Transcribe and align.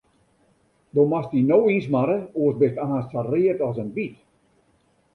Do 0.95 1.05
moatst 1.11 1.35
dy 1.35 1.41
no 1.51 1.59
ynsmarre, 1.75 2.17
oars 2.41 2.59
bist 2.65 2.83
aanst 2.87 3.13
sa 3.15 3.21
read 3.31 3.65
as 3.67 3.79
in 3.83 3.93
byt. 3.95 4.17